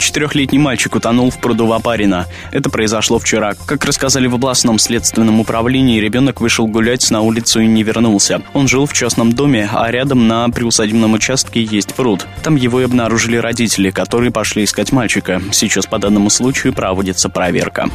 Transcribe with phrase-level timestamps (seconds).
[0.00, 2.26] Четырехлетний мальчик утонул в пруду Вапарина.
[2.52, 3.52] Это произошло вчера.
[3.66, 8.40] Как рассказали в областном следственном управлении, ребенок вышел гулять на улицу и не вернулся.
[8.54, 12.26] Он жил в частном доме, а рядом на приусадебном участке есть пруд.
[12.42, 15.42] Там его и обнаружили родители, которые пошли искать мальчика.
[15.52, 17.90] Сейчас по данному случаю проводится проверка.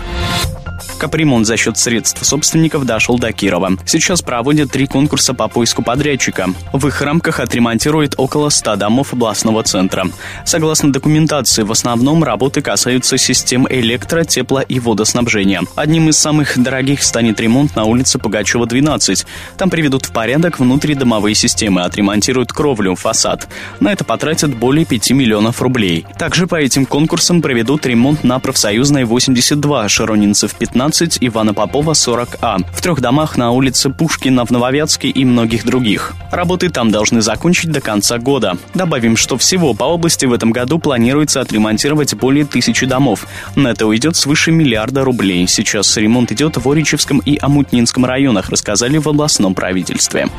[0.97, 3.73] Капремонт за счет средств собственников дошел до Кирова.
[3.85, 6.49] Сейчас проводят три конкурса по поиску подрядчика.
[6.71, 10.07] В их рамках отремонтируют около 100 домов областного центра.
[10.45, 15.63] Согласно документации, в основном работы касаются систем электро, тепло и водоснабжения.
[15.75, 19.25] Одним из самых дорогих станет ремонт на улице Пугачева, 12.
[19.57, 23.47] Там приведут в порядок внутридомовые системы, отремонтируют кровлю, фасад.
[23.79, 26.05] На это потратят более 5 миллионов рублей.
[26.17, 32.63] Также по этим конкурсам проведут ремонт на профсоюзной 82, Широнинцев 15, 15, Ивана Попова, 40А.
[32.71, 36.13] В трех домах на улице Пушкина в Нововятске и многих других.
[36.31, 38.55] Работы там должны закончить до конца года.
[38.75, 43.25] Добавим, что всего по области в этом году планируется отремонтировать более тысячи домов.
[43.55, 45.47] На это уйдет свыше миллиарда рублей.
[45.47, 50.29] Сейчас ремонт идет в Оричевском и Амутнинском районах, рассказали в областном правительстве.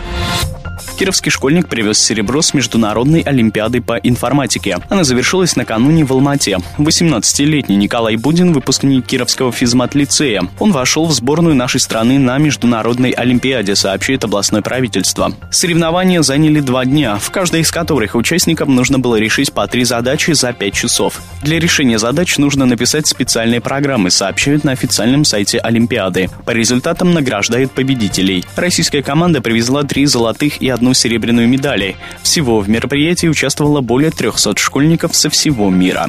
[0.97, 4.79] Кировский школьник привез серебро с Международной Олимпиады по информатике.
[4.89, 6.57] Она завершилась накануне в Алмате.
[6.79, 10.49] 18-летний Николай Будин, выпускник Кировского физмат-лицея.
[10.59, 15.35] Он вошел в сборную нашей страны на Международной Олимпиаде, сообщает областное правительство.
[15.51, 20.31] Соревнования заняли два дня, в каждой из которых участникам нужно было решить по три задачи
[20.31, 21.21] за пять часов.
[21.43, 26.31] Для решения задач нужно написать специальные программы, сообщают на официальном сайте Олимпиады.
[26.47, 28.47] По результатам награждают победителей.
[28.57, 31.97] Российская команда привезла три золотых и одну одну серебряную медали.
[32.23, 36.09] Всего в мероприятии участвовало более 300 школьников со всего мира.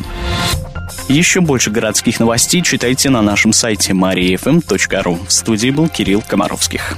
[1.10, 5.28] Еще больше городских новостей читайте на нашем сайте mariafm.ru.
[5.28, 6.96] В студии был Кирилл Комаровских.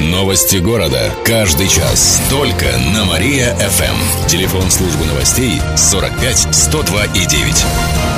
[0.00, 1.10] Новости города.
[1.24, 2.22] Каждый час.
[2.30, 4.28] Только на Мария-ФМ.
[4.28, 8.17] Телефон службы новостей 45 102 и 9.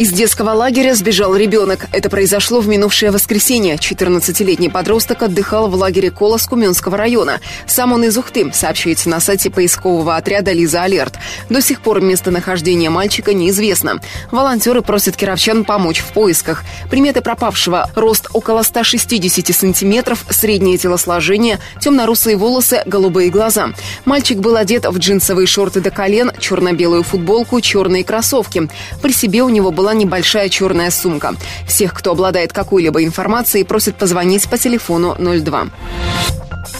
[0.00, 1.84] Из детского лагеря сбежал ребенок.
[1.92, 3.74] Это произошло в минувшее воскресенье.
[3.74, 7.38] 14-летний подросток отдыхал в лагере Колос Куменского района.
[7.66, 11.18] Сам он из Ухты, сообщается на сайте поискового отряда «Лиза Алерт».
[11.50, 14.00] До сих пор местонахождение мальчика неизвестно.
[14.30, 16.64] Волонтеры просят кировчан помочь в поисках.
[16.90, 23.74] Приметы пропавшего– рост около 160 сантиметров, среднее телосложение, темно-русые волосы, голубые глаза.
[24.06, 28.70] Мальчик был одет в джинсовые шорты до колен, черно-белую футболку, черные кроссовки.
[29.02, 31.34] При себе у него была была небольшая черная сумка.
[31.66, 35.66] Всех, кто обладает какой-либо информацией, просят позвонить по телефону 02.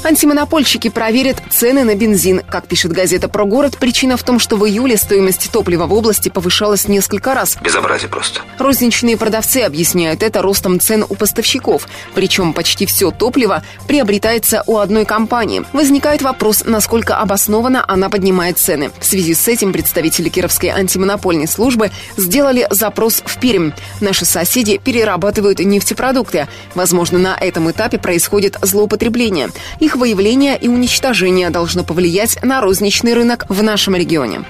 [0.02, 2.40] Антимонопольщики проверят цены на бензин.
[2.48, 6.30] Как пишет газета «Про город», причина в том, что в июле стоимость топлива в области
[6.30, 7.58] повышалась несколько раз.
[7.60, 8.40] Безобразие просто.
[8.58, 11.86] Розничные продавцы объясняют это ростом цен у поставщиков.
[12.14, 15.64] Причем почти все топливо приобретается у одной компании.
[15.72, 18.90] Возникает вопрос, насколько обоснованно она поднимает цены.
[18.98, 23.70] В связи с этим представители Кировской антимонопольной службы сделали запрос в Пермь.
[24.00, 26.48] Наши соседи перерабатывают нефтепродукты.
[26.74, 29.48] Возможно, на этом этапе происходит злоупотребление.
[29.78, 34.42] Их выявление и уничтожение должно повлиять на розничный рынок в нашем регионе.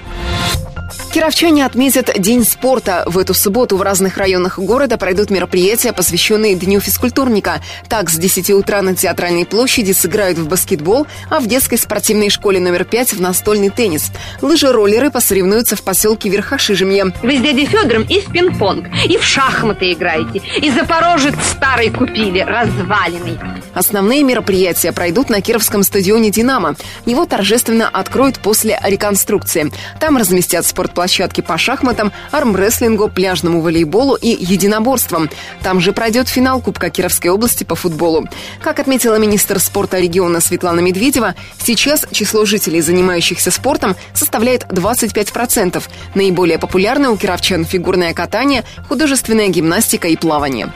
[1.11, 3.03] Кировчане отметят День спорта.
[3.05, 7.61] В эту субботу в разных районах города пройдут мероприятия, посвященные Дню физкультурника.
[7.89, 12.61] Так, с 10 утра на Театральной площади сыграют в баскетбол, а в детской спортивной школе
[12.61, 14.09] номер 5 в настольный теннис.
[14.41, 17.13] Лыжи-роллеры посоревнуются в поселке Верхошижемье.
[17.21, 22.39] Вы с дядей Федором и в пинг-понг, и в шахматы играете, и Запорожец старый купили,
[22.39, 23.37] разваленный.
[23.73, 26.75] Основные мероприятия пройдут на Кировском стадионе «Динамо».
[27.05, 29.71] Его торжественно откроют после реконструкции.
[29.99, 35.31] Там разместят спортплощадку площадки по шахматам, армрестлингу, пляжному волейболу и единоборствам.
[35.63, 38.27] Там же пройдет финал Кубка Кировской области по футболу.
[38.61, 45.81] Как отметила министр спорта региона Светлана Медведева, сейчас число жителей, занимающихся спортом, составляет 25%.
[46.13, 50.71] Наиболее популярны у кировчан фигурное катание, художественная гимнастика и плавание.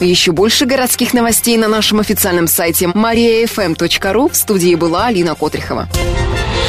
[0.00, 4.32] Еще больше городских новостей на нашем официальном сайте mariafm.ru.
[4.32, 5.90] В студии была Алина Котрихова.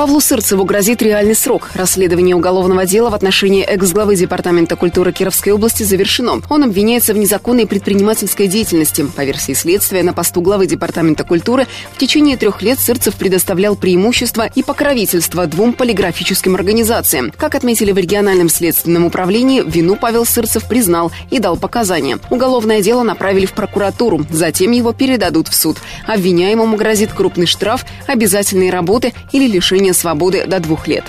[0.00, 1.72] Павлу Сырцеву грозит реальный срок.
[1.74, 6.40] Расследование уголовного дела в отношении экс-главы Департамента культуры Кировской области завершено.
[6.48, 9.04] Он обвиняется в незаконной предпринимательской деятельности.
[9.14, 14.48] По версии следствия, на посту главы Департамента культуры в течение трех лет Сырцев предоставлял преимущества
[14.54, 17.30] и покровительство двум полиграфическим организациям.
[17.36, 22.18] Как отметили в региональном следственном управлении, вину Павел Сырцев признал и дал показания.
[22.30, 25.76] Уголовное дело направили в прокуратуру, затем его передадут в суд.
[26.06, 31.04] Обвиняемому грозит крупный штраф, обязательные работы или лишение лишения свободы до двух лет.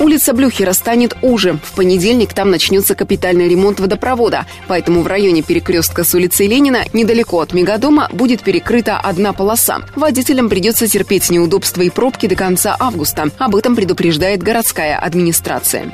[0.00, 1.58] Улица Блюхера станет уже.
[1.62, 7.38] В понедельник там начнется капитальный ремонт водопровода, поэтому в районе перекрестка с улицей Ленина, недалеко
[7.40, 9.82] от Мегадома, будет перекрыта одна полоса.
[9.96, 13.28] Водителям придется терпеть неудобства и пробки до конца августа.
[13.36, 15.92] Об этом предупреждает городская администрация.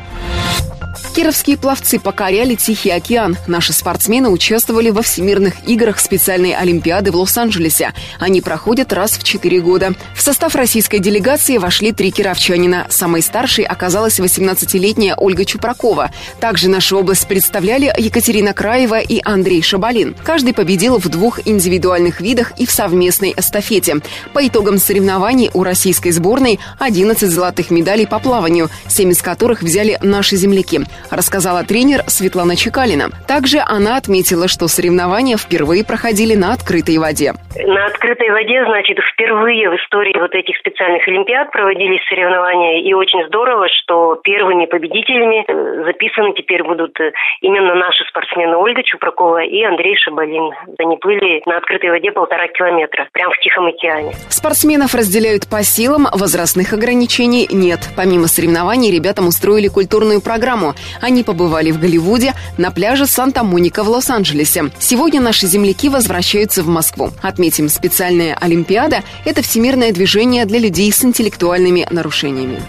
[1.16, 3.38] Кировские пловцы покоряли Тихий океан.
[3.46, 7.94] Наши спортсмены участвовали во Всемирных играх специальной Олимпиады в Лос-Анджелесе.
[8.20, 9.94] Они проходят раз в четыре года.
[10.14, 12.86] В состав российской делегации вошли три кировчанина.
[12.90, 13.64] Самой старшей
[13.96, 16.10] оказалась 18-летняя Ольга Чупракова.
[16.38, 20.14] Также нашу область представляли Екатерина Краева и Андрей Шабалин.
[20.22, 23.94] Каждый победил в двух индивидуальных видах и в совместной эстафете.
[24.34, 29.98] По итогам соревнований у российской сборной 11 золотых медалей по плаванию, 7 из которых взяли
[30.02, 33.08] наши земляки рассказала тренер Светлана Чекалина.
[33.26, 37.32] Также она отметила, что соревнования впервые проходили на открытой воде.
[37.56, 42.82] На открытой воде, значит, впервые в истории вот этих специальных олимпиад проводились соревнования.
[42.82, 48.82] И очень здорово, что первыми победителями э, записаны теперь будут э, именно наши спортсмены Ольга
[48.82, 50.52] Чупракова и Андрей Шабалин.
[50.78, 54.12] Они плыли на открытой воде полтора километра, прямо в Тихом океане.
[54.28, 57.80] Спортсменов разделяют по силам, возрастных ограничений нет.
[57.96, 60.74] Помимо соревнований, ребятам устроили культурную программу.
[61.00, 64.64] Они побывали в Голливуде, на пляже Санта-Моника в Лос-Анджелесе.
[64.78, 67.08] Сегодня наши земляки возвращаются в Москву.
[67.22, 72.60] Отметим, специальная Олимпиада– это всемирное движение для людей с интеллектуальными нарушениями.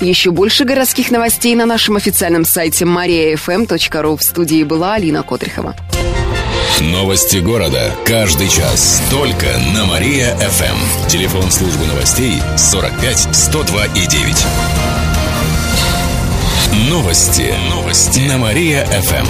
[0.00, 4.16] Еще больше городских новостей на нашем официальном сайте mariafm.ru.
[4.16, 5.76] В студии была Алина Котрихова.
[6.80, 7.94] Новости города.
[8.06, 9.02] Каждый час.
[9.10, 11.08] Только на Мария-ФМ.
[11.08, 14.46] Телефон службы новостей 45 102 и 9.
[16.88, 17.54] Новости.
[17.68, 18.20] Новости.
[18.20, 19.26] На Мария-ФМ.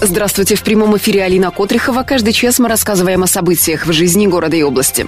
[0.00, 0.56] Здравствуйте.
[0.56, 2.02] В прямом эфире Алина Котрихова.
[2.02, 5.06] Каждый час мы рассказываем о событиях в жизни города и области.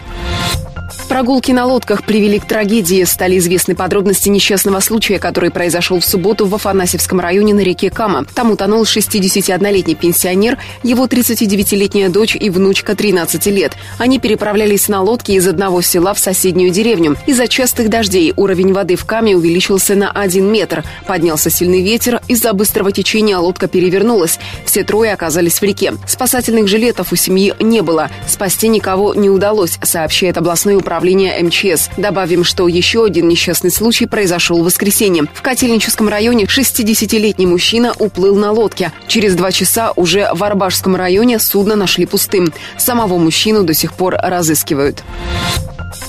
[1.08, 3.04] Прогулки на лодках привели к трагедии.
[3.04, 8.24] Стали известны подробности несчастного случая, который произошел в субботу в Афанасьевском районе на реке Кама.
[8.34, 13.74] Там утонул 61-летний пенсионер, его 39-летняя дочь и внучка 13 лет.
[13.98, 17.16] Они переправлялись на лодке из одного села в соседнюю деревню.
[17.26, 20.82] Из-за частых дождей уровень воды в Каме увеличился на 1 метр.
[21.06, 24.40] Поднялся сильный ветер, из-за быстрого течения лодка перевернулась.
[24.64, 25.94] Все трое оказались в реке.
[26.08, 28.10] Спасательных жилетов у семьи не было.
[28.26, 31.90] Спасти никого не удалось, сообщает областной управление управления МЧС.
[31.98, 35.24] Добавим, что еще один несчастный случай произошел в воскресенье.
[35.34, 38.92] В Котельническом районе 60-летний мужчина уплыл на лодке.
[39.06, 42.50] Через два часа уже в Арбашском районе судно нашли пустым.
[42.78, 45.04] Самого мужчину до сих пор разыскивают.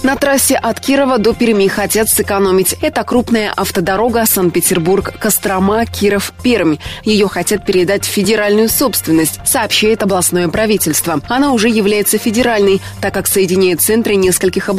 [0.04, 2.76] На трассе от Кирова до Перми хотят сэкономить.
[2.82, 6.78] Это крупная автодорога Санкт-Петербург-Кострома, Киров, Пермь.
[7.04, 11.20] Ее хотят передать в федеральную собственность, сообщает областное правительство.
[11.28, 14.77] Она уже является федеральной, так как соединяет центры нескольких областей.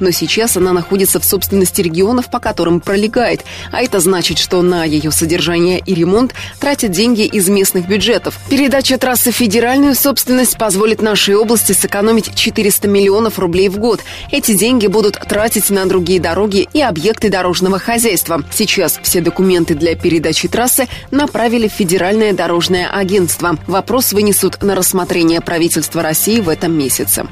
[0.00, 3.44] Но сейчас она находится в собственности регионов, по которым пролегает.
[3.72, 8.38] А это значит, что на ее содержание и ремонт тратят деньги из местных бюджетов.
[8.48, 14.00] Передача трассы в федеральную собственность позволит нашей области сэкономить 400 миллионов рублей в год.
[14.30, 18.42] Эти деньги будут тратить на другие дороги и объекты дорожного хозяйства.
[18.52, 23.56] Сейчас все документы для передачи трассы направили в Федеральное дорожное агентство.
[23.66, 27.26] Вопрос вынесут на рассмотрение правительства России в этом месяце.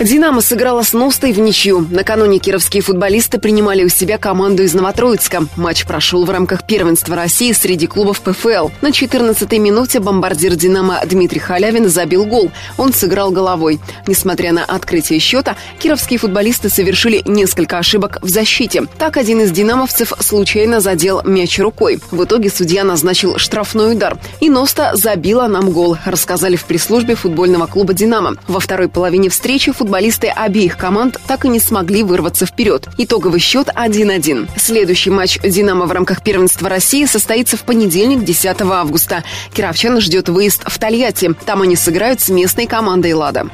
[0.00, 1.84] «Динамо» сыграла с Ностой в ничью.
[1.90, 5.46] Накануне кировские футболисты принимали у себя команду из Новотроицка.
[5.56, 8.68] Матч прошел в рамках первенства России среди клубов ПФЛ.
[8.80, 12.52] На 14-й минуте бомбардир «Динамо» Дмитрий Халявин забил гол.
[12.76, 13.80] Он сыграл головой.
[14.06, 18.84] Несмотря на открытие счета, кировские футболисты совершили несколько ошибок в защите.
[18.98, 21.98] Так один из «Динамовцев» случайно задел мяч рукой.
[22.12, 24.16] В итоге судья назначил штрафной удар.
[24.38, 28.36] И Носта забила нам гол, рассказали в пресс-службе футбольного клуба «Динамо».
[28.46, 32.86] Во второй половине встречи футболисты футболисты обеих команд так и не смогли вырваться вперед.
[32.98, 34.50] Итоговый счет 1-1.
[34.58, 39.24] Следующий матч «Динамо» в рамках первенства России состоится в понедельник, 10 августа.
[39.54, 41.34] Кировчан ждет выезд в Тольятти.
[41.46, 43.46] Там они сыграют с местной командой «Лада».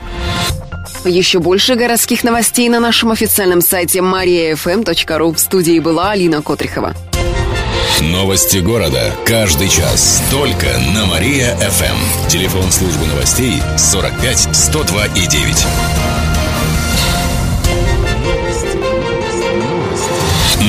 [1.04, 5.34] Еще больше городских новостей на нашем официальном сайте mariafm.ru.
[5.36, 6.96] В студии была Алина Котрихова.
[8.00, 9.14] Новости города.
[9.24, 10.20] Каждый час.
[10.32, 12.28] Только на Мария-ФМ.
[12.28, 15.66] Телефон службы новостей 45 102 и 9.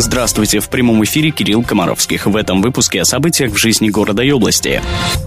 [0.00, 2.26] Здравствуйте, в прямом эфире Кирилл Комаровских.
[2.26, 4.80] В этом выпуске о событиях в жизни города и области.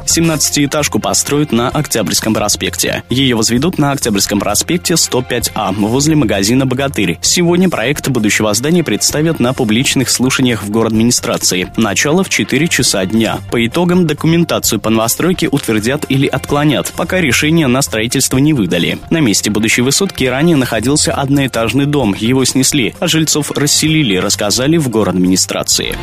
[0.05, 3.03] 17-этажку построят на Октябрьском проспекте.
[3.09, 7.17] Ее возведут на Октябрьском проспекте 105А, возле магазина «Богатырь».
[7.21, 11.69] Сегодня проект будущего здания представят на публичных слушаниях в город администрации.
[11.75, 13.39] Начало в 4 часа дня.
[13.51, 18.99] По итогам документацию по новостройке утвердят или отклонят, пока решение на строительство не выдали.
[19.09, 22.15] На месте будущей высотки ранее находился одноэтажный дом.
[22.17, 25.98] Его снесли, а жильцов расселили, рассказали сказали в город администрации.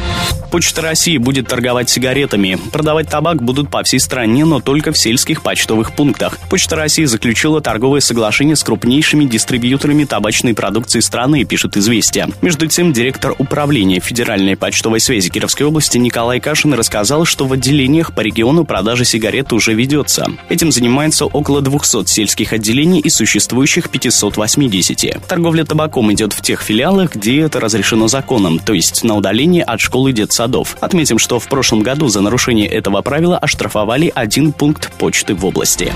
[0.50, 2.58] Почта России будет торговать сигаретами.
[2.72, 6.38] Продавать табак будут по всей стране, но только в сельских почтовых пунктах.
[6.50, 12.30] Почта России заключила торговое соглашение с крупнейшими дистрибьюторами табачной продукции страны, пишет «Известия».
[12.42, 18.12] Между тем, директор управления Федеральной почтовой связи Кировской области Николай Кашин рассказал, что в отделениях
[18.12, 20.26] по региону продажа сигарет уже ведется.
[20.48, 25.26] Этим занимается около 200 сельских отделений и существующих 580.
[25.28, 29.62] Торговля табаком идет в тех филиалах, где это разрешено законом районам, то есть на удаление
[29.62, 30.76] от школ и детсадов.
[30.80, 35.92] Отметим, что в прошлом году за нарушение этого правила оштрафовали один пункт почты в области.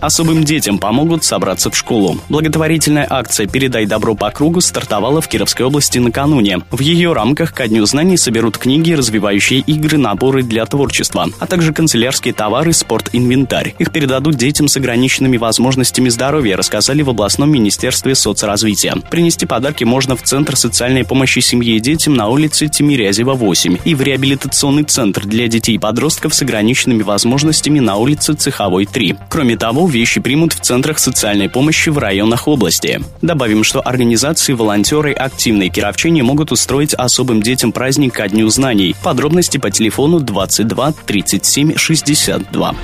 [0.00, 2.18] Особым детям помогут собраться в школу.
[2.28, 6.60] Благотворительная акция «Передай добро по кругу» стартовала в Кировской области накануне.
[6.70, 11.72] В ее рамках ко Дню знаний соберут книги, развивающие игры, наборы для творчества, а также
[11.72, 13.74] канцелярские товары, спорт-инвентарь.
[13.78, 18.94] Их передадут детям с ограниченными возможностями здоровья, рассказали в областном министерстве соцразвития.
[19.10, 23.78] Принести подарки можно в Центр социальной помощи семье и детям детям на улице Тимирязева, 8
[23.84, 29.16] и в реабилитационный центр для детей и подростков с ограниченными возможностями на улице Цеховой, 3.
[29.28, 33.00] Кроме того, вещи примут в центрах социальной помощи в районах области.
[33.22, 38.96] Добавим, что организации, волонтеры, активные кировчане могут устроить особым детям праздник ко Дню знаний.
[39.04, 42.74] Подробности по телефону 22 37 62.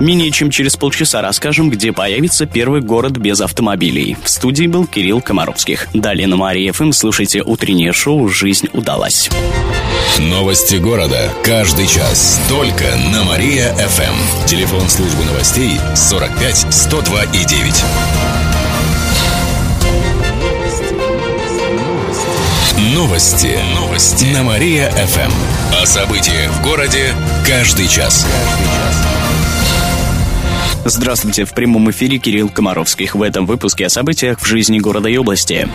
[0.00, 4.16] Менее чем через полчаса расскажем, где появится первый город без автомобилей.
[4.22, 5.88] В студии был Кирилл Комаровских.
[5.92, 9.30] Далее на Мария ФМ слушайте утреннее шоу «Жизнь удалась».
[10.18, 11.32] Новости города.
[11.44, 12.40] Каждый час.
[12.48, 14.46] Только на Мария-ФМ.
[14.46, 17.84] Телефон службы новостей 45 102 и 9.
[22.94, 23.58] Новости.
[23.74, 24.24] Новости.
[24.26, 25.32] На Мария-ФМ.
[25.80, 27.14] О событиях в городе
[27.46, 28.24] каждый час.
[28.24, 29.17] Каждый час.
[30.90, 33.14] Здравствуйте, в прямом эфире Кирилл Комаровских.
[33.14, 35.68] В этом выпуске о событиях в жизни города и области.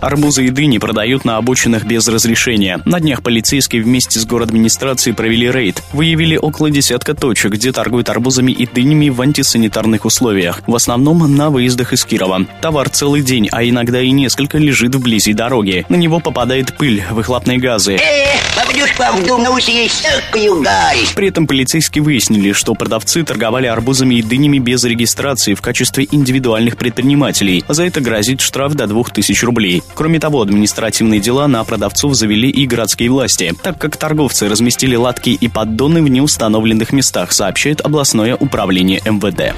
[0.00, 2.80] Арбузы и дыни продают на обочинах без разрешения.
[2.84, 5.82] На днях полицейские вместе с администрацией провели рейд.
[5.92, 10.62] Выявили около десятка точек, где торгуют арбузами и дынями в антисанитарных условиях.
[10.66, 12.44] В основном на выездах из Кирова.
[12.60, 15.86] Товар целый день, а иногда и несколько лежит вблизи дороги.
[15.88, 17.98] На него попадает пыль, выхлопные газы.
[21.14, 26.76] При этом полицейские выяснили, что продавцы торговали арбузами и дынями без регистрации в качестве индивидуальных
[26.76, 27.64] предпринимателей.
[27.68, 29.82] За это грозит штраф до 2000 рублей.
[29.94, 35.30] Кроме того, административные дела на продавцов завели и городские власти, так как торговцы разместили лотки
[35.30, 39.54] и поддоны в неустановленных местах, сообщает областное управление МВД.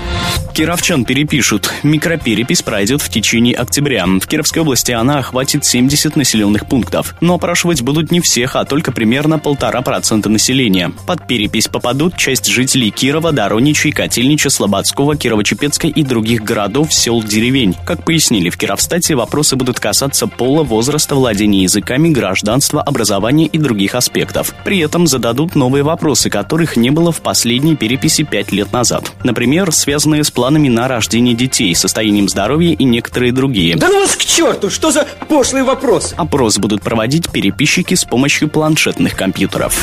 [0.54, 1.72] Кировчан перепишут.
[1.82, 4.06] Микроперепись пройдет в течение октября.
[4.06, 7.14] В Кировской области она охватит 70 населенных пунктов.
[7.20, 10.92] Но опрашивать будут не всех, а только примерно полтора процента населения.
[11.06, 17.23] Под перепись попадут часть жителей Кирова, Дороничей, Котельнича, Слободского, Слободского, Кирово-Чепецка и других городов, сел,
[17.23, 17.76] деревень.
[17.85, 23.95] Как пояснили в Кировстате, вопросы будут касаться пола, возраста, владения языками, гражданства, образования и других
[23.95, 24.55] аспектов.
[24.64, 29.12] При этом зададут новые вопросы, которых не было в последней переписи пять лет назад.
[29.25, 33.76] Например, связанные с планами на рождение детей, состоянием здоровья и некоторые другие.
[33.76, 34.71] Да ну вас к черту!
[34.71, 36.14] Что за пошлый вопрос?
[36.17, 39.79] Опрос будут проводить переписчики с помощью планшетных компьютеров.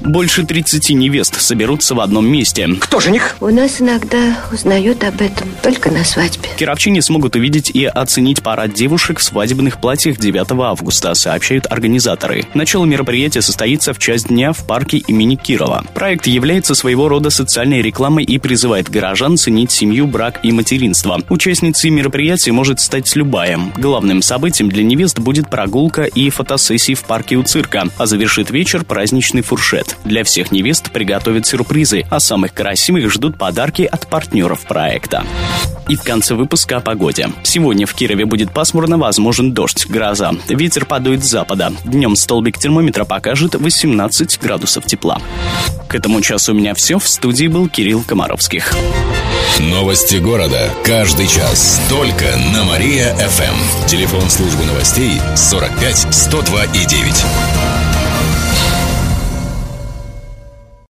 [0.00, 2.68] Больше 30 невест соберутся в одном месте.
[2.80, 3.36] Кто жених?
[3.40, 6.48] У нас иногда узнают об этом только на свадьбе.
[6.56, 12.44] Кировчане смогут увидеть и оценить парад девушек в свадебных платьях 9 августа, сообщают организаторы.
[12.54, 15.84] Начало мероприятия состоится в часть дня в парке имени Кирова.
[15.94, 21.20] Проект является своего рода социальной рекламой и призывает горожан ценить семью, брак и материнство.
[21.28, 23.58] Участницей мероприятия может стать любая.
[23.76, 28.84] Главным событием для невест будет прогулка и фотосессии в парке у цирка, а завершит вечер
[28.84, 29.96] праздничный фуршет.
[30.04, 35.24] Для всех невест приготовят сюрпризы, а самых красивых ждут подарки от партнеров проекта.
[35.88, 37.30] И в конце выпуска о погоде.
[37.42, 40.30] Сегодня в Кирове будет пасмурно, возможен дождь, гроза.
[40.48, 41.72] Ветер подует с запада.
[41.84, 45.20] Днем столбик термометра покажет 18 градусов тепла.
[45.88, 47.00] К этому часу у меня все.
[47.00, 48.72] В студии был Кирилл Комаровских.
[49.58, 50.70] Новости города.
[50.84, 51.80] Каждый час.
[51.90, 53.88] Только на Мария-ФМ.
[53.88, 57.91] Телефон службы новостей 45 102 и 9.